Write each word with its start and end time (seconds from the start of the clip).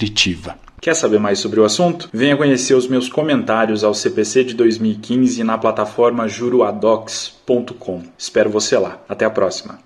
Quer 0.82 0.96
saber 0.96 1.20
mais 1.20 1.38
sobre 1.38 1.60
o 1.60 1.64
assunto? 1.64 2.10
Venha 2.12 2.36
conhecer 2.36 2.74
os 2.74 2.88
meus 2.88 3.08
comentários 3.08 3.84
ao 3.84 3.94
CPC 3.94 4.46
de 4.46 4.54
2015 4.56 5.44
na 5.44 5.58
plataforma 5.58 6.28
juruadocs.com. 6.28 8.02
Espero 8.18 8.50
você 8.50 8.78
lá. 8.78 9.00
Até 9.08 9.26
a 9.26 9.30
próxima. 9.30 9.80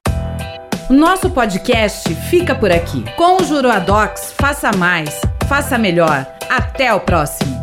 O 0.89 0.93
nosso 0.93 1.29
podcast 1.31 2.13
fica 2.29 2.53
por 2.53 2.71
aqui. 2.71 3.03
Com 3.17 3.41
o 3.41 3.43
Juruadocs, 3.43 4.33
faça 4.39 4.71
mais, 4.77 5.19
faça 5.49 5.79
melhor. 5.79 6.27
Até 6.47 6.93
o 6.93 6.99
próximo. 6.99 7.54